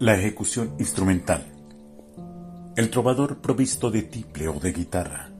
La 0.00 0.14
ejecución 0.14 0.74
instrumental. 0.78 1.44
El 2.76 2.88
trovador 2.88 3.38
provisto 3.38 3.90
de 3.90 4.02
tiple 4.02 4.46
o 4.46 4.60
de 4.60 4.72
guitarra 4.72 5.30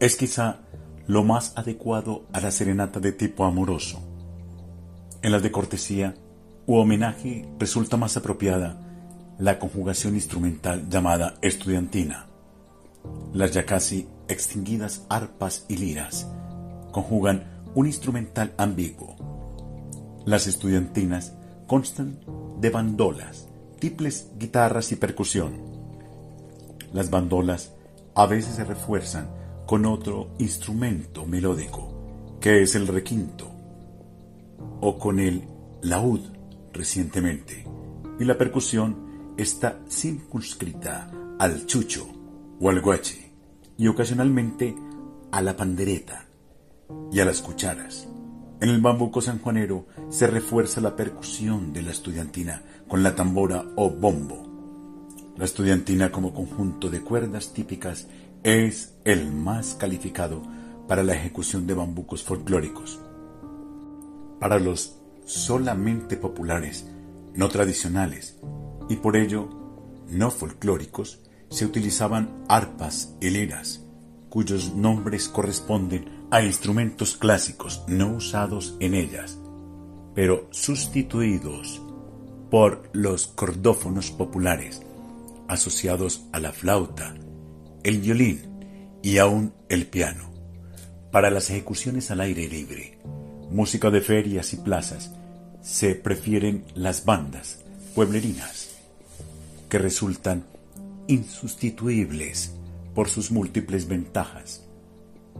es 0.00 0.16
quizá 0.16 0.60
lo 1.06 1.24
más 1.24 1.52
adecuado 1.58 2.24
a 2.32 2.40
la 2.40 2.50
serenata 2.50 3.00
de 3.00 3.12
tipo 3.12 3.44
amoroso. 3.44 4.00
En 5.20 5.30
las 5.30 5.42
de 5.42 5.52
cortesía 5.52 6.14
u 6.64 6.76
homenaje 6.76 7.46
resulta 7.58 7.98
más 7.98 8.16
apropiada 8.16 8.80
la 9.38 9.58
conjugación 9.58 10.14
instrumental 10.14 10.88
llamada 10.88 11.34
estudiantina. 11.42 12.28
Las 13.34 13.52
ya 13.52 13.66
casi 13.66 14.08
extinguidas 14.26 15.04
arpas 15.10 15.66
y 15.68 15.76
liras 15.76 16.26
conjugan 16.92 17.62
un 17.74 17.84
instrumental 17.84 18.54
ambiguo. 18.56 20.22
Las 20.24 20.46
estudiantinas 20.46 21.34
constan 21.66 22.20
de 22.58 22.70
bandolas, 22.70 23.51
tiples, 23.82 24.28
guitarras 24.38 24.92
y 24.92 24.96
percusión. 24.96 25.54
Las 26.92 27.10
bandolas 27.10 27.72
a 28.14 28.26
veces 28.26 28.54
se 28.54 28.62
refuerzan 28.62 29.28
con 29.66 29.86
otro 29.86 30.36
instrumento 30.38 31.26
melódico, 31.26 32.38
que 32.40 32.62
es 32.62 32.76
el 32.76 32.86
requinto, 32.86 33.50
o 34.80 35.00
con 35.00 35.18
el 35.18 35.42
laúd 35.82 36.20
recientemente, 36.72 37.64
y 38.20 38.24
la 38.24 38.38
percusión 38.38 39.34
está 39.36 39.80
circunscrita 39.90 41.10
al 41.40 41.66
chucho 41.66 42.06
o 42.60 42.70
al 42.70 42.80
guache, 42.80 43.32
y 43.76 43.88
ocasionalmente 43.88 44.76
a 45.32 45.42
la 45.42 45.56
pandereta 45.56 46.26
y 47.10 47.18
a 47.18 47.24
las 47.24 47.42
cucharas. 47.42 48.06
En 48.62 48.68
el 48.68 48.80
bambuco 48.80 49.20
sanjuanero 49.20 49.86
se 50.08 50.28
refuerza 50.28 50.80
la 50.80 50.94
percusión 50.94 51.72
de 51.72 51.82
la 51.82 51.90
estudiantina 51.90 52.62
con 52.86 53.02
la 53.02 53.16
tambora 53.16 53.64
o 53.74 53.90
bombo. 53.90 55.34
La 55.36 55.46
estudiantina 55.46 56.12
como 56.12 56.32
conjunto 56.32 56.88
de 56.88 57.00
cuerdas 57.00 57.52
típicas 57.52 58.06
es 58.44 58.94
el 59.04 59.32
más 59.32 59.74
calificado 59.74 60.44
para 60.86 61.02
la 61.02 61.12
ejecución 61.12 61.66
de 61.66 61.74
bambucos 61.74 62.22
folclóricos. 62.22 63.00
Para 64.38 64.60
los 64.60 64.96
solamente 65.24 66.16
populares, 66.16 66.86
no 67.34 67.48
tradicionales 67.48 68.38
y 68.88 68.94
por 68.94 69.16
ello 69.16 69.48
no 70.08 70.30
folclóricos, 70.30 71.18
se 71.50 71.66
utilizaban 71.66 72.44
arpas 72.46 73.16
y 73.20 73.30
cuyos 74.32 74.74
nombres 74.74 75.28
corresponden 75.28 76.26
a 76.30 76.40
instrumentos 76.40 77.18
clásicos 77.18 77.84
no 77.86 78.14
usados 78.14 78.74
en 78.80 78.94
ellas, 78.94 79.38
pero 80.14 80.48
sustituidos 80.50 81.82
por 82.50 82.88
los 82.94 83.26
cordófonos 83.26 84.10
populares, 84.10 84.80
asociados 85.48 86.24
a 86.32 86.40
la 86.40 86.50
flauta, 86.52 87.14
el 87.82 87.98
violín 87.98 88.40
y 89.02 89.18
aún 89.18 89.52
el 89.68 89.86
piano. 89.86 90.32
Para 91.10 91.28
las 91.28 91.50
ejecuciones 91.50 92.10
al 92.10 92.22
aire 92.22 92.48
libre, 92.48 92.98
música 93.50 93.90
de 93.90 94.00
ferias 94.00 94.54
y 94.54 94.56
plazas, 94.56 95.12
se 95.60 95.94
prefieren 95.94 96.64
las 96.74 97.04
bandas 97.04 97.58
pueblerinas, 97.94 98.70
que 99.68 99.76
resultan 99.76 100.46
insustituibles 101.06 102.54
por 102.94 103.08
sus 103.08 103.30
múltiples 103.30 103.88
ventajas. 103.88 104.66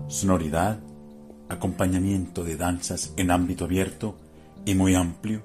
Sonoridad, 0.09 0.81
acompañamiento 1.49 2.45
de 2.45 2.57
danzas 2.57 3.13
en 3.17 3.31
ámbito 3.31 3.65
abierto 3.65 4.17
y 4.65 4.75
muy 4.75 4.95
amplio, 4.95 5.43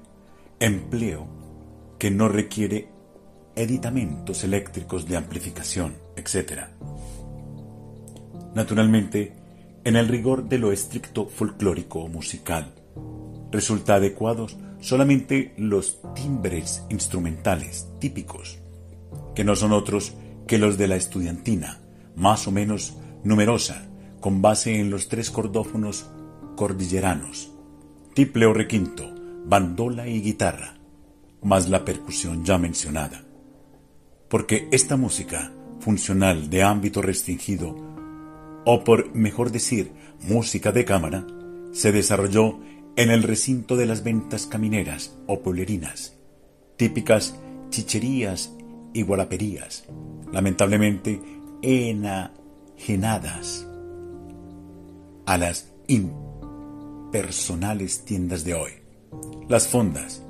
empleo 0.59 1.27
que 1.99 2.11
no 2.11 2.29
requiere 2.29 2.89
editamentos 3.55 4.43
eléctricos 4.43 5.07
de 5.07 5.17
amplificación, 5.17 5.95
etc. 6.15 6.67
Naturalmente, 8.53 9.33
en 9.83 9.95
el 9.95 10.07
rigor 10.07 10.47
de 10.47 10.59
lo 10.59 10.71
estricto 10.71 11.27
folclórico 11.27 11.99
o 11.99 12.07
musical, 12.07 12.73
resulta 13.51 13.95
adecuados 13.95 14.57
solamente 14.79 15.53
los 15.57 15.99
timbres 16.13 16.83
instrumentales 16.89 17.87
típicos, 17.99 18.59
que 19.33 19.43
no 19.43 19.55
son 19.55 19.73
otros 19.73 20.13
que 20.45 20.57
los 20.57 20.77
de 20.77 20.87
la 20.87 20.95
estudiantina, 20.95 21.79
más 22.17 22.47
o 22.47 22.51
menos 22.51 22.97
numerosa, 23.23 23.87
con 24.19 24.41
base 24.41 24.79
en 24.79 24.89
los 24.89 25.07
tres 25.07 25.29
cordófonos 25.29 26.09
cordilleranos, 26.55 27.51
tiple 28.15 28.47
o 28.47 28.53
requinto, 28.53 29.13
bandola 29.45 30.07
y 30.07 30.21
guitarra, 30.21 30.79
más 31.43 31.69
la 31.69 31.85
percusión 31.85 32.43
ya 32.43 32.57
mencionada. 32.57 33.23
Porque 34.27 34.67
esta 34.71 34.97
música, 34.97 35.53
funcional 35.79 36.49
de 36.49 36.63
ámbito 36.63 37.01
restringido, 37.01 37.75
o 38.65 38.83
por 38.83 39.15
mejor 39.15 39.51
decir, 39.51 39.91
música 40.19 40.71
de 40.71 40.83
cámara, 40.83 41.25
se 41.71 41.91
desarrolló 41.91 42.59
en 42.95 43.11
el 43.11 43.21
recinto 43.21 43.75
de 43.77 43.85
las 43.85 44.03
ventas 44.03 44.47
camineras 44.47 45.15
o 45.27 45.41
polerinas, 45.41 46.17
típicas 46.75 47.39
chicherías 47.69 48.55
y 48.93 49.03
guaraperías, 49.03 49.85
lamentablemente 50.33 51.21
enajenadas 51.69 53.67
a 55.25 55.37
las 55.37 55.73
impersonales 55.87 58.05
tiendas 58.05 58.45
de 58.45 58.53
hoy. 58.53 58.71
Las 59.49 59.67
fondas, 59.67 60.23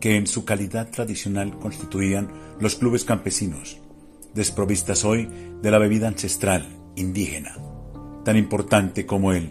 que 0.00 0.16
en 0.16 0.26
su 0.26 0.46
calidad 0.46 0.90
tradicional 0.90 1.58
constituían 1.58 2.30
los 2.58 2.76
clubes 2.76 3.04
campesinos, 3.04 3.82
desprovistas 4.32 5.04
hoy 5.04 5.28
de 5.60 5.70
la 5.70 5.76
bebida 5.76 6.08
ancestral 6.08 6.66
indígena, 6.96 7.54
tan 8.24 8.38
importante 8.38 9.04
como 9.04 9.32
el 9.32 9.50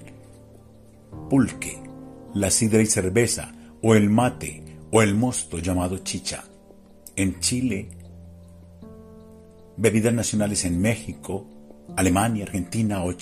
pulque, 1.29 1.77
la 2.33 2.49
sidra 2.49 2.81
y 2.81 2.87
cerveza, 2.87 3.53
o 3.83 3.93
el 3.93 4.09
mate, 4.09 4.63
o 4.91 5.03
el 5.03 5.13
mosto 5.13 5.59
llamado 5.59 5.99
chicha. 5.99 6.45
En 7.15 7.39
Chile, 7.41 7.89
bebidas 9.77 10.13
nacionales 10.13 10.65
en 10.65 10.81
México, 10.81 11.47
Alemania, 11.95 12.43
Argentina 12.43 13.03
o 13.03 13.13